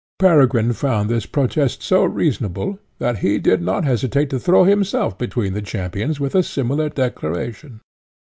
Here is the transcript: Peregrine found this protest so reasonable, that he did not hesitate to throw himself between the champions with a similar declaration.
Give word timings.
Peregrine 0.17 0.73
found 0.73 1.11
this 1.11 1.27
protest 1.27 1.83
so 1.83 2.03
reasonable, 2.05 2.79
that 2.97 3.19
he 3.19 3.37
did 3.37 3.61
not 3.61 3.83
hesitate 3.85 4.31
to 4.31 4.39
throw 4.39 4.63
himself 4.63 5.15
between 5.15 5.53
the 5.53 5.61
champions 5.61 6.19
with 6.19 6.33
a 6.33 6.41
similar 6.41 6.89
declaration. 6.89 7.81